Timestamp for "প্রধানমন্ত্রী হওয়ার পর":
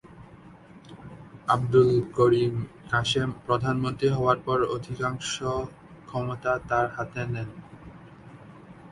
3.45-4.59